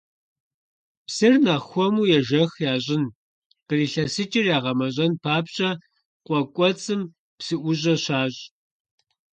[1.05, 3.03] Псыр нэхъ хуэму ежэх ящӀын,
[3.67, 5.69] кърилъэсыкӀыр ягъэмэщӀэн папщӀэ
[6.25, 7.01] къуэ кӀуэцӀым
[7.37, 8.41] псыӀущӀэ щащӀ.